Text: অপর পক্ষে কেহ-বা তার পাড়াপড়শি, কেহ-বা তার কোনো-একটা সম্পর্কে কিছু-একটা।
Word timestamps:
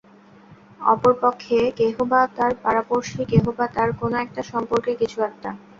অপর 0.83 1.13
পক্ষে 1.21 1.57
কেহ-বা 1.79 2.21
তার 2.37 2.51
পাড়াপড়শি, 2.63 3.21
কেহ-বা 3.31 3.65
তার 3.75 3.89
কোনো-একটা 3.99 4.41
সম্পর্কে 4.51 4.91
কিছু-একটা। 5.01 5.49